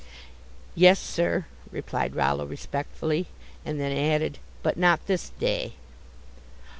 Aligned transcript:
"Yes, 0.73 0.97
sir," 0.99 1.45
replied 1.71 2.15
Rollo, 2.15 2.43
respectfully, 2.47 3.27
and 3.63 3.79
then 3.79 3.95
added, 3.95 4.39
"but 4.63 4.75
not 4.75 5.05
this 5.05 5.29
day." 5.29 5.73